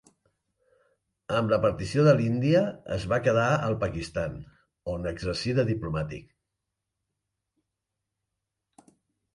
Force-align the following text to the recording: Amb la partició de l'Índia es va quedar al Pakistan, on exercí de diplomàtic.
Amb 1.39 1.51
la 1.53 1.59
partició 1.65 2.05
de 2.07 2.15
l'Índia 2.21 2.61
es 2.95 3.05
va 3.13 3.21
quedar 3.27 3.45
al 3.67 3.77
Pakistan, 3.85 4.41
on 4.95 5.07
exercí 5.13 5.55
de 5.61 5.69
diplomàtic. 5.71 6.31